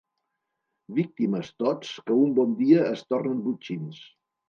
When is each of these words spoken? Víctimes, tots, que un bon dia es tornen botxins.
Víctimes, 0.99 1.53
tots, 1.65 1.93
que 2.09 2.19
un 2.25 2.35
bon 2.43 2.59
dia 2.65 2.91
es 2.97 3.09
tornen 3.15 3.49
botxins. 3.49 4.05